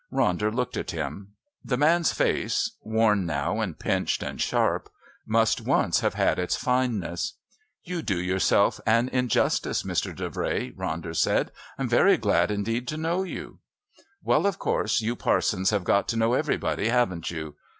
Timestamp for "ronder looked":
0.11-0.77